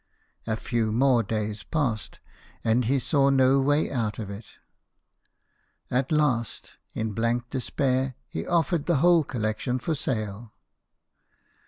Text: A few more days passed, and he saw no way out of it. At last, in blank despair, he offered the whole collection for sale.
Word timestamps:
A 0.47 0.57
few 0.57 0.91
more 0.91 1.21
days 1.21 1.61
passed, 1.61 2.19
and 2.63 2.85
he 2.85 2.97
saw 2.97 3.29
no 3.29 3.59
way 3.61 3.91
out 3.91 4.17
of 4.17 4.31
it. 4.31 4.53
At 5.91 6.11
last, 6.11 6.73
in 6.93 7.13
blank 7.13 7.51
despair, 7.51 8.15
he 8.27 8.47
offered 8.47 8.87
the 8.87 8.95
whole 8.95 9.23
collection 9.23 9.77
for 9.77 9.93
sale. 9.93 10.53